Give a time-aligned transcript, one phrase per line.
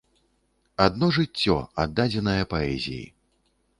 [0.85, 3.05] Адно жыццё, аддадзенае паэзіі.